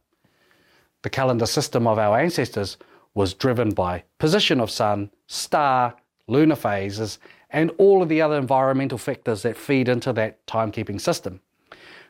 The 1.03 1.11
calendar 1.11 1.47
system 1.47 1.87
of 1.87 2.01
our 2.01 2.19
ancestors 2.19 2.79
was 3.15 3.33
driven 3.33 3.71
by 3.71 4.03
position 4.19 4.61
of 4.61 4.73
sun, 4.73 5.13
star, 5.29 5.95
lunar 6.27 6.57
phases, 6.57 7.21
and 7.51 7.71
all 7.79 8.03
of 8.03 8.09
the 8.09 8.21
other 8.21 8.39
environmental 8.39 8.99
factors 8.99 9.43
that 9.43 9.57
feed 9.57 9.89
into 9.89 10.13
that 10.15 10.45
timekeeping 10.49 11.01
system. 11.01 11.41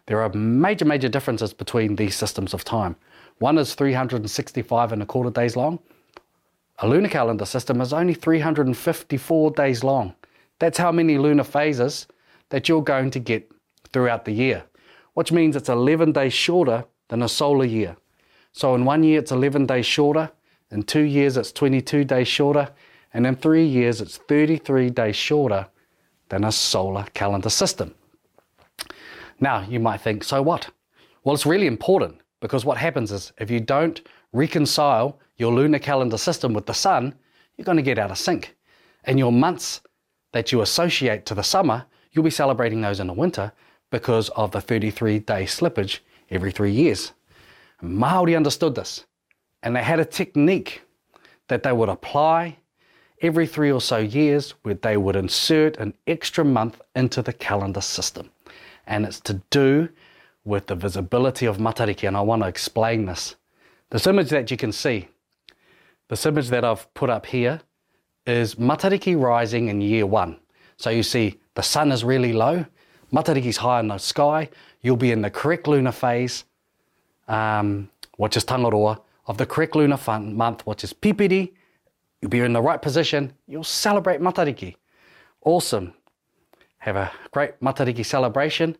There 0.07 0.23
are 0.23 0.33
major, 0.33 0.87
major 0.87 1.11
differences 1.11 1.53
between 1.53 1.97
these 1.97 2.17
systems 2.17 2.55
of 2.55 2.65
time. 2.65 2.97
One 3.39 3.59
is 3.59 3.75
365 3.75 4.93
and 4.93 5.03
a 5.03 5.07
quarter 5.07 5.31
days 5.31 5.57
long. 5.57 5.79
A 6.79 6.89
lunar 6.89 7.09
calendar 7.09 7.47
system 7.47 7.81
is 7.81 7.93
only 7.93 8.15
354 8.15 9.51
days 9.53 9.83
long. 9.83 10.15
That's 10.59 10.79
how 10.79 10.93
many 10.93 11.19
lunar 11.19 11.45
phases 11.45 12.07
that 12.51 12.69
you're 12.69 12.83
going 12.83 13.11
to 13.13 13.19
get 13.19 13.51
throughout 13.93 14.25
the 14.25 14.33
year, 14.33 14.65
which 15.15 15.33
means 15.33 15.57
it's 15.57 15.69
11 15.69 16.13
days 16.13 16.35
shorter 16.35 16.85
than 17.09 17.23
a 17.23 17.29
solar 17.29 17.65
year. 17.65 17.97
So 18.53 18.75
in 18.75 18.85
one 18.85 19.03
year, 19.03 19.21
it's 19.21 19.33
11 19.33 19.67
days 19.67 19.87
shorter 19.87 20.31
in 20.71 20.83
two 20.83 21.03
years, 21.03 21.37
it's 21.37 21.53
22 21.53 22.05
days 22.05 22.29
shorter. 22.29 22.69
And 23.15 23.27
in 23.27 23.37
three 23.37 23.65
years, 23.65 24.01
it's 24.01 24.17
33 24.17 24.91
days 24.91 25.17
shorter 25.17 25.69
than 26.29 26.45
a 26.45 26.53
solar 26.53 27.05
calendar 27.15 27.51
system. 27.51 27.95
Now, 29.39 29.65
you 29.69 29.81
might 29.81 30.01
think, 30.01 30.25
so 30.25 30.43
what? 30.43 30.71
Well, 31.23 31.35
it's 31.35 31.47
really 31.47 31.67
important 31.67 32.21
because 32.41 32.65
what 32.65 32.79
happens 32.79 33.13
is 33.13 33.33
if 33.39 33.51
you 33.51 33.61
don't 33.61 34.01
reconcile 34.33 35.19
your 35.37 35.53
lunar 35.53 35.79
calendar 35.79 36.19
system 36.19 36.53
with 36.53 36.67
the 36.67 36.75
sun, 36.75 37.15
you're 37.57 37.65
going 37.65 37.77
to 37.77 37.83
get 37.83 37.99
out 37.99 38.11
of 38.11 38.19
sync. 38.19 38.57
And 39.05 39.19
your 39.19 39.33
months 39.33 39.81
that 40.33 40.53
you 40.53 40.61
associate 40.61 41.27
to 41.27 41.35
the 41.35 41.43
summer, 41.43 41.87
you'll 42.13 42.25
be 42.25 42.31
celebrating 42.31 42.81
those 42.81 43.01
in 43.01 43.07
the 43.07 43.13
winter 43.13 43.53
because 43.91 44.29
of 44.31 44.51
the 44.51 44.61
33 44.61 45.21
day 45.21 45.45
slippage 45.45 46.01
every 46.31 46.51
three 46.51 46.73
years. 46.73 47.13
Maori 47.81 48.35
understood 48.35 48.75
this 48.75 49.05
and 49.63 49.75
they 49.75 49.83
had 49.83 50.01
a 50.01 50.05
technique 50.05 50.83
that 51.49 51.63
they 51.63 51.73
would 51.73 51.89
apply 51.89 52.57
every 53.23 53.47
three 53.47 53.71
or 53.73 53.81
so 53.81 53.99
years 53.99 54.55
where 54.63 54.75
they 54.75 54.97
would 54.97 55.17
insert 55.17 55.77
an 55.79 55.95
extra 56.07 56.45
month 56.45 56.81
into 56.95 57.23
the 57.23 57.33
calendar 57.33 57.81
system. 57.81 58.31
And 58.87 59.05
it's 59.05 59.21
to 59.21 59.41
do 59.51 59.89
with 60.47 60.69
the 60.69 60.77
visibility 60.77 61.45
of 61.45 61.59
Matariki, 61.59 62.07
and 62.07 62.17
I 62.17 62.21
want 62.21 62.43
to 62.43 62.49
explain 62.49 63.05
this. 63.05 63.35
This 63.91 64.07
image 64.07 64.31
that 64.31 64.51
you 64.51 64.57
can 64.57 64.73
see, 64.73 65.09
this 66.09 66.25
image 66.25 66.49
that 66.49 66.65
I've 66.65 66.93
put 66.95 67.11
up 67.11 67.27
here, 67.27 67.61
is 68.27 68.55
Matariki 68.55 69.21
rising 69.21 69.69
in 69.69 69.81
year 69.81 70.07
one. 70.07 70.39
So 70.77 70.91
you 70.91 71.03
see 71.03 71.41
the 71.55 71.63
sun 71.63 71.91
is 71.91 72.05
really 72.05 72.33
low, 72.33 72.65
Matariki's 73.13 73.57
high 73.57 73.81
in 73.81 73.89
the 73.89 73.99
sky, 73.99 74.49
you'll 74.83 74.97
be 74.97 75.11
in 75.11 75.21
the 75.21 75.31
correct 75.31 75.67
lunar 75.67 75.93
phase, 75.93 76.45
um, 77.29 77.89
which 78.17 78.37
is 78.37 78.45
Tangaroa, 78.45 79.01
of 79.27 79.39
the 79.39 79.47
correct 79.47 79.75
lunar 79.75 79.99
month, 80.21 80.65
which 80.67 80.85
is 80.85 80.93
Pipiri, 80.93 81.53
you'll 82.21 82.31
be 82.31 82.41
in 82.41 82.53
the 82.53 82.63
right 82.63 82.81
position, 82.81 83.33
you'll 83.49 83.65
celebrate 83.65 84.21
Matariki. 84.21 84.77
Awesome. 85.43 85.93
Have 86.79 86.97
a 86.97 87.11
great 87.33 87.61
Matariki 87.61 88.05
celebration. 88.05 88.77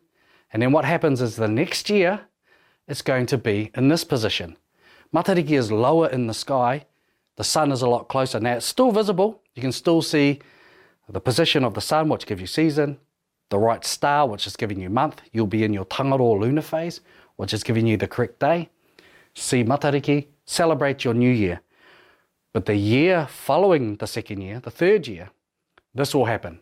And 0.51 0.61
then 0.61 0.71
what 0.71 0.85
happens 0.85 1.21
is 1.21 1.35
the 1.35 1.47
next 1.47 1.89
year, 1.89 2.21
it's 2.87 3.01
going 3.01 3.25
to 3.27 3.37
be 3.37 3.71
in 3.75 3.89
this 3.89 4.03
position. 4.03 4.57
Matariki 5.13 5.51
is 5.51 5.71
lower 5.71 6.07
in 6.09 6.27
the 6.27 6.33
sky, 6.33 6.85
the 7.35 7.43
sun 7.43 7.71
is 7.71 7.81
a 7.81 7.87
lot 7.87 8.07
closer. 8.07 8.39
Now 8.39 8.55
it's 8.55 8.65
still 8.65 8.91
visible, 8.91 9.41
you 9.55 9.61
can 9.61 9.71
still 9.71 10.01
see 10.01 10.39
the 11.09 11.21
position 11.21 11.63
of 11.63 11.73
the 11.73 11.81
sun, 11.81 12.09
which 12.09 12.25
gives 12.25 12.41
you 12.41 12.47
season, 12.47 12.97
the 13.49 13.57
right 13.57 13.85
star, 13.85 14.27
which 14.27 14.47
is 14.47 14.55
giving 14.55 14.79
you 14.79 14.89
month. 14.89 15.21
You'll 15.31 15.47
be 15.47 15.63
in 15.63 15.73
your 15.73 15.85
Tangaroa 15.85 16.39
lunar 16.39 16.61
phase, 16.61 17.01
which 17.37 17.53
is 17.53 17.63
giving 17.63 17.87
you 17.87 17.97
the 17.97 18.07
correct 18.07 18.39
day. 18.39 18.69
See 19.33 19.63
Matariki, 19.63 20.27
celebrate 20.45 21.03
your 21.03 21.13
new 21.13 21.29
year. 21.31 21.61
But 22.51 22.65
the 22.65 22.75
year 22.75 23.27
following 23.29 23.95
the 23.97 24.07
second 24.07 24.41
year, 24.41 24.59
the 24.59 24.71
third 24.71 25.07
year, 25.07 25.29
this 25.93 26.13
will 26.15 26.25
happen. 26.25 26.59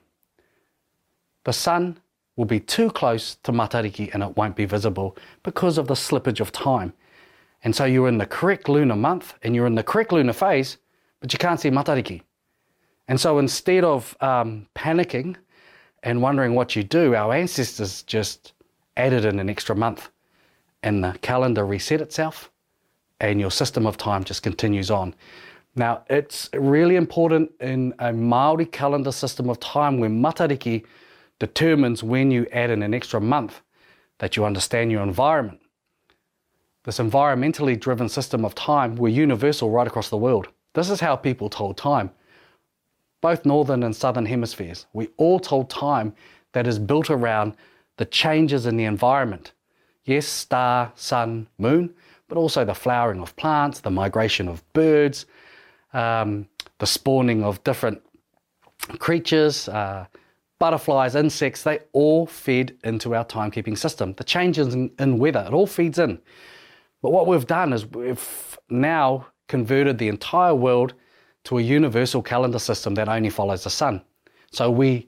The 1.46 1.54
sun 1.54 2.00
will 2.36 2.46
be 2.46 2.60
too 2.60 2.89
close 2.89 3.36
to 3.44 3.51
Matariki 3.51 4.13
and 4.13 4.22
it 4.22 4.36
won't 4.36 4.56
be 4.56 4.65
visible 4.65 5.18
because 5.44 5.77
of 5.77 5.88
the 5.88 5.94
slippage 5.94 6.39
of 6.39 6.51
time. 6.51 6.94
And 7.63 7.75
so 7.75 7.86
you're 7.86 8.08
in 8.08 8.18
the 8.18 8.25
correct 8.25 8.70
lunar 8.70 8.96
month 8.96 9.36
and 9.42 9.56
you're 9.56 9.68
in 9.68 9.75
the 9.75 9.84
correct 9.84 10.12
lunar 10.12 10.34
phase, 10.34 10.77
but 11.20 11.32
you 11.34 11.39
can't 11.39 11.60
see 11.60 11.70
Matariki. 11.70 12.22
And 13.08 13.20
so 13.20 13.39
instead 13.39 13.84
of 13.84 14.15
um, 14.22 14.68
panicking 14.75 15.36
and 16.04 16.22
wondering 16.22 16.56
what 16.56 16.75
you 16.75 16.84
do, 16.84 17.15
our 17.15 17.34
ancestors 17.34 18.04
just 18.04 18.54
added 18.98 19.25
in 19.25 19.39
an 19.39 19.50
extra 19.50 19.75
month 19.75 20.10
and 20.84 21.04
the 21.04 21.18
calendar 21.22 21.65
reset 21.65 22.01
itself 22.01 22.51
and 23.20 23.39
your 23.39 23.51
system 23.51 23.86
of 23.86 23.98
time 23.98 24.24
just 24.24 24.44
continues 24.44 24.92
on. 24.92 25.15
Now, 25.75 26.04
it's 26.10 26.50
really 26.54 26.96
important 26.96 27.51
in 27.60 27.94
a 28.00 28.13
Maori 28.13 28.65
calendar 28.65 29.12
system 29.12 29.50
of 29.50 29.60
time 29.60 30.00
where 30.00 30.10
Matariki 30.10 30.86
determines 31.39 32.04
when 32.04 32.32
you 32.32 32.48
add 32.51 32.70
in 32.70 32.84
an 32.84 32.94
extra 32.94 33.20
month 33.20 33.62
that 34.20 34.36
you 34.36 34.46
understand 34.46 34.92
your 34.92 35.04
environment. 35.04 35.62
This 36.84 37.00
environmentally 37.00 37.80
driven 37.80 38.08
system 38.10 38.46
of 38.46 38.56
time 38.56 38.96
were 38.96 39.10
universal 39.10 39.72
right 39.72 39.88
across 39.88 40.10
the 40.10 40.18
world. 40.18 40.48
This 40.74 40.89
is 40.89 41.00
how 41.00 41.15
people 41.15 41.50
told 41.50 41.77
time, 41.77 42.12
both 43.22 43.46
northern 43.46 43.84
and 43.84 43.96
southern 43.96 44.25
hemispheres. 44.25 44.86
We 44.94 45.10
all 45.18 45.39
told 45.39 45.70
time 45.70 46.13
that 46.51 46.68
is 46.68 46.77
built 46.77 47.10
around 47.10 47.56
the 47.98 48.06
changes 48.06 48.65
in 48.65 48.77
the 48.77 48.84
environment. 48.84 49.54
Yes, 50.04 50.27
star, 50.27 50.92
sun, 50.96 51.48
moon, 51.58 51.94
but 52.27 52.38
also 52.38 52.63
the 52.63 52.74
flowering 52.74 53.22
of 53.22 53.36
plants, 53.36 53.80
the 53.80 53.92
migration 53.92 54.48
of 54.48 54.62
birds, 54.74 55.25
um, 55.94 56.48
the 56.77 56.86
spawning 56.86 57.44
of 57.44 57.63
different 57.63 58.01
creatures, 59.00 59.68
uh, 59.70 60.06
butterflies, 60.65 61.13
insects, 61.13 61.62
they 61.62 61.77
all 61.91 62.25
feed 62.25 62.75
into 62.84 63.13
our 63.13 63.24
timekeeping 63.24 63.77
system. 63.77 64.13
The 64.13 64.24
changes 64.24 64.74
in, 64.74 64.89
in 64.98 65.19
weather, 65.19 65.45
it 65.48 65.53
all 65.53 65.67
feeds 65.67 66.00
in. 66.00 66.19
But 67.03 67.12
what 67.12 67.27
we've 67.27 67.45
done 67.45 67.72
is 67.72 67.86
we've 67.86 68.57
now 68.67 69.27
converted 69.48 70.00
the 70.00 70.07
entire 70.07 70.55
world 70.55 70.95
to 71.43 71.60
a 71.60 71.62
universal 71.62 72.24
calendar 72.24 72.57
system 72.57 72.95
that 72.95 73.07
only 73.07 73.29
follows 73.29 73.63
the 73.63 73.69
sun. 73.69 74.01
So 74.51 74.72
we 74.72 75.07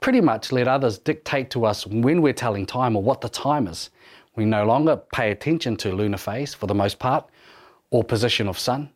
pretty 0.00 0.20
much 0.20 0.50
let 0.50 0.66
others 0.66 0.98
dictate 0.98 1.48
to 1.50 1.64
us 1.64 1.86
when 1.86 2.20
we're 2.20 2.32
telling 2.32 2.66
time 2.66 2.96
or 2.96 3.04
what 3.04 3.20
the 3.20 3.28
time 3.28 3.68
is. 3.68 3.90
We 4.34 4.44
no 4.44 4.64
longer 4.64 4.96
pay 5.14 5.30
attention 5.30 5.76
to 5.76 5.92
lunar 5.92 6.18
phase 6.18 6.54
for 6.54 6.66
the 6.66 6.74
most 6.74 6.98
part, 6.98 7.24
or 7.90 8.02
position 8.02 8.48
of 8.48 8.58
sun, 8.58 8.90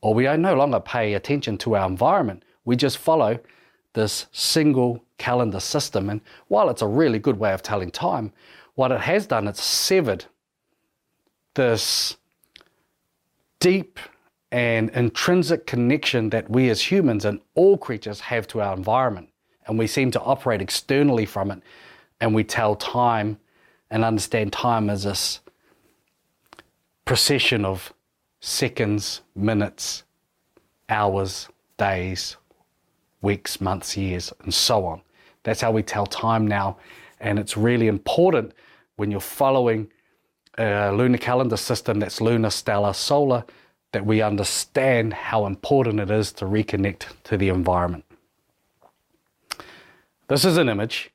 or 0.00 0.14
we 0.14 0.24
no 0.36 0.54
longer 0.54 0.78
pay 0.78 1.14
attention 1.14 1.58
to 1.58 1.74
our 1.74 1.88
environment. 1.88 2.44
We 2.64 2.76
just 2.76 2.98
follow 2.98 3.40
this 3.94 4.26
single 4.30 5.03
calendar 5.18 5.60
system. 5.60 6.10
And 6.10 6.20
while 6.48 6.70
it's 6.70 6.82
a 6.82 6.86
really 6.86 7.18
good 7.18 7.38
way 7.38 7.52
of 7.52 7.62
telling 7.62 7.90
time, 7.90 8.32
what 8.74 8.92
it 8.92 9.00
has 9.00 9.26
done, 9.26 9.46
it's 9.46 9.62
severed 9.62 10.24
this 11.54 12.16
deep 13.60 13.98
and 14.50 14.90
intrinsic 14.90 15.66
connection 15.66 16.30
that 16.30 16.50
we 16.50 16.70
as 16.70 16.80
humans 16.80 17.24
and 17.24 17.40
all 17.54 17.76
creatures 17.76 18.20
have 18.20 18.46
to 18.48 18.60
our 18.60 18.76
environment. 18.76 19.28
And 19.66 19.78
we 19.78 19.86
seem 19.86 20.10
to 20.12 20.20
operate 20.20 20.60
externally 20.60 21.24
from 21.24 21.50
it, 21.50 21.62
and 22.20 22.34
we 22.34 22.44
tell 22.44 22.76
time 22.76 23.38
and 23.90 24.04
understand 24.04 24.52
time 24.52 24.90
as 24.90 25.04
this 25.04 25.40
procession 27.04 27.64
of 27.64 27.92
seconds, 28.40 29.22
minutes, 29.34 30.04
hours, 30.88 31.48
days, 31.78 32.36
weeks, 33.24 33.60
months, 33.60 33.96
years, 33.96 34.32
and 34.42 34.54
so 34.54 34.86
on. 34.86 35.00
That's 35.42 35.60
how 35.60 35.72
we 35.72 35.82
tell 35.82 36.06
time 36.06 36.46
now. 36.46 36.76
And 37.20 37.38
it's 37.38 37.56
really 37.56 37.88
important 37.88 38.52
when 38.96 39.10
you're 39.10 39.20
following 39.20 39.90
a 40.58 40.92
lunar 40.92 41.18
calendar 41.18 41.56
system 41.56 41.98
that's 41.98 42.20
lunar, 42.20 42.50
stellar, 42.50 42.92
solar, 42.92 43.44
that 43.92 44.06
we 44.06 44.22
understand 44.22 45.12
how 45.12 45.46
important 45.46 46.00
it 46.00 46.10
is 46.10 46.32
to 46.32 46.44
reconnect 46.44 47.06
to 47.24 47.36
the 47.36 47.48
environment. 47.48 48.04
This 50.28 50.44
is 50.44 50.56
an 50.56 50.68
image 50.68 51.10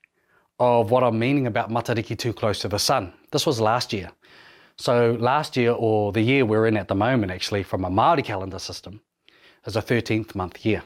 of 0.59 0.91
what 0.91 1.03
I'm 1.03 1.17
meaning 1.17 1.47
about 1.47 1.69
Matariki 1.69 2.17
too 2.17 2.33
close 2.33 2.59
to 2.59 2.67
the 2.67 2.79
sun. 2.79 3.13
This 3.31 3.45
was 3.45 3.59
last 3.59 3.93
year. 3.93 4.11
So 4.77 5.17
last 5.19 5.57
year, 5.57 5.71
or 5.71 6.11
the 6.11 6.21
year 6.21 6.45
we're 6.45 6.67
in 6.67 6.77
at 6.77 6.87
the 6.87 6.95
moment, 6.95 7.31
actually, 7.31 7.63
from 7.63 7.83
a 7.83 7.89
Māori 7.89 8.23
calendar 8.23 8.59
system, 8.59 9.01
is 9.65 9.75
a 9.75 9.81
13th 9.81 10.35
month 10.35 10.65
year. 10.65 10.83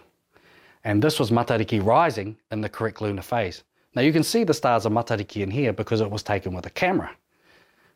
And 0.84 1.02
this 1.02 1.20
was 1.20 1.32
Matariki 1.32 1.84
rising 1.84 2.38
in 2.52 2.62
the 2.62 2.70
correct 2.70 3.02
lunar 3.02 3.22
phase. 3.22 3.64
Now 3.96 4.02
you 4.02 4.12
can 4.12 4.24
see 4.24 4.44
the 4.44 4.54
stars 4.54 4.86
of 4.86 4.92
Matariki 4.92 5.42
in 5.42 5.52
here 5.52 5.72
because 5.72 6.02
it 6.02 6.10
was 6.10 6.24
taken 6.24 6.54
with 6.54 6.66
a 6.66 6.70
camera. 6.70 7.12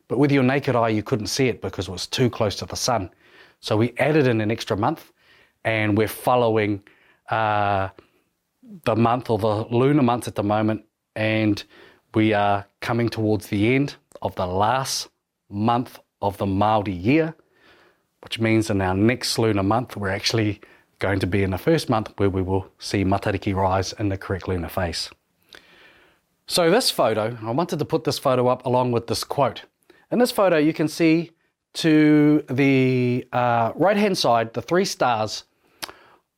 But 0.06 0.18
with 0.18 0.32
your 0.32 0.42
naked 0.42 0.74
eye, 0.74 0.88
you 0.88 1.02
couldn't 1.02 1.26
see 1.26 1.48
it 1.48 1.60
because 1.60 1.88
it 1.88 1.92
was 1.92 2.06
too 2.06 2.30
close 2.30 2.56
to 2.56 2.66
the 2.66 2.76
sun. 2.76 3.10
So 3.60 3.76
we 3.76 3.94
added 3.98 4.26
in 4.26 4.40
an 4.40 4.50
extra 4.50 4.76
month 4.76 5.12
and 5.64 5.98
we're 5.98 6.08
following 6.08 6.82
uh, 7.28 7.88
the 8.84 8.96
month 8.96 9.28
or 9.28 9.38
the 9.38 9.66
lunar 9.66 10.02
months 10.02 10.28
at 10.28 10.34
the 10.34 10.42
moment. 10.42 10.84
And 11.14 11.62
we 12.14 12.32
are 12.32 12.66
coming 12.80 13.08
towards 13.08 13.48
the 13.48 13.74
end 13.74 13.96
of 14.22 14.34
the 14.36 14.46
last 14.46 15.08
month 15.50 15.98
of 16.22 16.38
the 16.38 16.46
Māori 16.46 17.04
year, 17.04 17.34
which 18.22 18.38
means 18.38 18.70
in 18.70 18.80
our 18.80 18.94
next 18.94 19.38
lunar 19.38 19.62
month, 19.62 19.96
we're 19.96 20.08
actually 20.08 20.60
going 20.98 21.20
to 21.20 21.26
be 21.26 21.42
in 21.42 21.50
the 21.50 21.58
first 21.58 21.88
month 21.88 22.12
where 22.16 22.30
we 22.30 22.42
will 22.42 22.66
see 22.78 23.04
Matariki 23.04 23.54
rise 23.54 23.92
in 23.94 24.08
the 24.08 24.16
correct 24.16 24.48
lunar 24.48 24.68
phase. 24.68 25.10
So 26.46 26.70
this 26.70 26.90
photo, 26.90 27.36
I 27.42 27.50
wanted 27.50 27.78
to 27.78 27.84
put 27.84 28.04
this 28.04 28.18
photo 28.18 28.48
up 28.48 28.64
along 28.64 28.92
with 28.92 29.06
this 29.06 29.22
quote. 29.22 29.62
In 30.10 30.18
this 30.18 30.32
photo, 30.32 30.56
you 30.56 30.72
can 30.72 30.88
see 30.88 31.32
to 31.74 32.42
the 32.48 33.26
uh, 33.32 33.72
right-hand 33.76 34.16
side 34.16 34.54
the 34.54 34.62
three 34.62 34.86
stars 34.86 35.44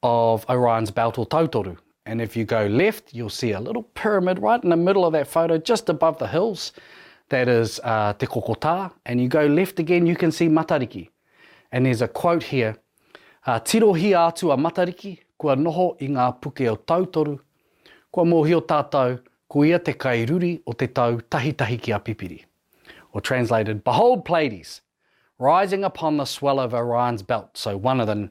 of 0.03 0.45
Orion's 0.51 0.91
belt 0.91 1.19
or 1.19 1.27
Tautoru. 1.27 1.77
And 2.07 2.21
if 2.21 2.37
you 2.37 2.45
go 2.45 2.67
left, 2.67 3.15
you'll 3.15 3.31
see 3.31 3.53
a 3.53 3.61
little 3.61 3.85
pyramid 3.85 4.41
right 4.41 4.63
in 4.63 4.71
the 4.71 4.77
middle 4.77 5.05
of 5.05 5.13
that 5.13 5.29
photo, 5.29 5.59
just 5.59 5.89
above 5.89 6.19
the 6.19 6.27
hills. 6.27 6.73
That 7.29 7.49
is 7.49 7.79
uh, 7.85 8.15
Te 8.15 8.27
Kokota. 8.27 8.91
And 9.07 9.21
you 9.21 9.29
go 9.29 9.47
left 9.47 9.79
again, 9.79 10.07
you 10.07 10.17
can 10.17 10.33
see 10.33 10.49
Matariki. 10.49 11.11
And 11.71 11.87
there's 11.87 12.03
a 12.03 12.09
quote 12.09 12.43
here 12.43 12.77
Uh, 13.47 13.59
tirohi 13.59 14.13
atu 14.13 14.53
a 14.53 14.57
matariki, 14.57 15.19
kua 15.39 15.57
noho 15.57 15.97
i 16.01 16.09
ngā 16.09 16.27
puke 16.43 16.67
o 16.69 16.77
tautoru, 16.77 17.39
kua 18.13 18.25
mōhio 18.25 18.61
tātou, 18.61 19.19
ko 19.49 19.65
ia 19.65 19.79
te 19.79 19.95
kairuri 19.95 20.61
o 20.67 20.73
te 20.73 20.87
tau 20.87 21.21
tahi 21.21 21.53
tahi 21.53 21.79
ki 21.79 21.93
a 21.93 21.99
pipiri. 21.99 22.45
Or 23.13 23.21
translated, 23.21 23.83
Behold 23.83 24.25
Pleiades, 24.25 24.83
rising 25.39 25.85
upon 25.85 26.19
the 26.19 26.27
swell 26.27 26.61
of 26.61 26.75
Orion's 26.75 27.23
belt. 27.23 27.57
So 27.57 27.77
one 27.77 28.01
of 28.01 28.07
the 28.07 28.29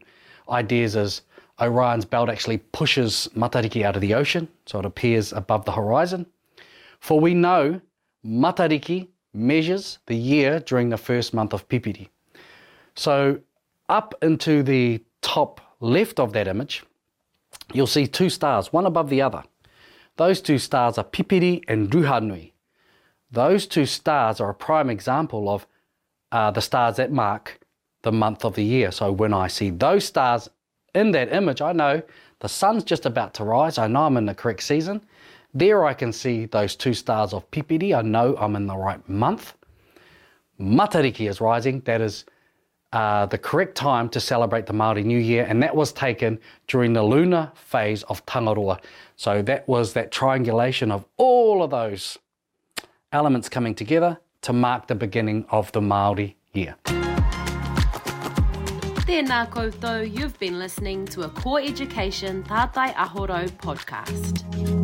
ideas 0.47 0.95
is 0.95 1.21
Orion's 1.59 2.05
belt 2.05 2.29
actually 2.29 2.59
pushes 2.59 3.27
Matariki 3.35 3.83
out 3.83 3.95
of 3.95 4.01
the 4.01 4.13
ocean, 4.13 4.47
so 4.65 4.79
it 4.79 4.85
appears 4.85 5.33
above 5.33 5.65
the 5.65 5.71
horizon. 5.71 6.25
For 6.99 7.19
we 7.19 7.33
know 7.33 7.81
Matariki 8.25 9.07
measures 9.33 9.99
the 10.05 10.15
year 10.15 10.59
during 10.59 10.89
the 10.89 10.97
first 10.97 11.33
month 11.33 11.53
of 11.53 11.67
Pipiri. 11.67 12.07
So 12.95 13.39
up 13.89 14.15
into 14.21 14.63
the 14.63 15.03
top 15.21 15.59
left 15.79 16.19
of 16.19 16.33
that 16.33 16.47
image, 16.47 16.83
you'll 17.73 17.87
see 17.87 18.07
two 18.07 18.29
stars, 18.29 18.71
one 18.71 18.85
above 18.85 19.09
the 19.09 19.21
other. 19.21 19.43
Those 20.17 20.41
two 20.41 20.57
stars 20.57 20.97
are 20.97 21.03
Pipiri 21.03 21.63
and 21.67 21.89
Ruhanui. 21.89 22.51
Those 23.31 23.67
two 23.67 23.85
stars 23.85 24.39
are 24.39 24.49
a 24.49 24.55
prime 24.55 24.89
example 24.89 25.49
of 25.49 25.67
uh, 26.31 26.51
the 26.51 26.61
stars 26.61 26.97
that 26.97 27.11
mark 27.11 27.59
the 28.01 28.11
month 28.11 28.45
of 28.45 28.55
the 28.55 28.63
year. 28.63 28.91
So 28.91 29.11
when 29.11 29.33
I 29.33 29.47
see 29.47 29.69
those 29.69 30.05
stars 30.05 30.49
in 30.93 31.11
that 31.11 31.33
image, 31.33 31.61
I 31.61 31.73
know 31.73 32.01
the 32.39 32.49
sun's 32.49 32.83
just 32.83 33.05
about 33.05 33.33
to 33.35 33.43
rise. 33.43 33.77
I 33.77 33.87
know 33.87 34.05
I'm 34.05 34.17
in 34.17 34.25
the 34.25 34.35
correct 34.35 34.63
season. 34.63 35.01
There 35.53 35.85
I 35.85 35.93
can 35.93 36.13
see 36.13 36.45
those 36.45 36.75
two 36.75 36.93
stars 36.93 37.33
of 37.33 37.49
Pipiri. 37.51 37.97
I 37.97 38.01
know 38.01 38.35
I'm 38.37 38.55
in 38.55 38.67
the 38.67 38.77
right 38.77 39.07
month. 39.09 39.53
Matariki 40.59 41.29
is 41.29 41.41
rising. 41.41 41.81
That 41.81 42.01
is 42.01 42.25
uh, 42.91 43.25
the 43.27 43.37
correct 43.37 43.75
time 43.75 44.09
to 44.09 44.19
celebrate 44.19 44.65
the 44.65 44.73
Māori 44.73 45.03
New 45.03 45.19
Year, 45.19 45.45
and 45.47 45.61
that 45.61 45.75
was 45.75 45.91
taken 45.91 46.39
during 46.67 46.93
the 46.93 47.03
lunar 47.03 47.51
phase 47.55 48.03
of 48.03 48.25
Tangaroa. 48.25 48.79
So 49.15 49.41
that 49.43 49.67
was 49.67 49.93
that 49.93 50.11
triangulation 50.11 50.91
of 50.91 51.05
all 51.17 51.61
of 51.61 51.69
those 51.69 52.17
elements 53.11 53.49
coming 53.49 53.75
together 53.75 54.19
to 54.41 54.53
mark 54.53 54.87
the 54.87 54.95
beginning 54.95 55.45
of 55.49 55.71
the 55.71 55.81
Māori 55.81 56.35
year. 56.53 56.75
Tēnā 59.09 59.49
koutou, 59.49 60.05
you've 60.05 60.37
been 60.39 60.59
listening 60.59 61.05
to 61.07 61.23
a 61.23 61.29
Core 61.29 61.59
Education 61.59 62.43
Tātai 62.43 62.93
Ahoro 62.93 63.49
podcast. 63.57 64.78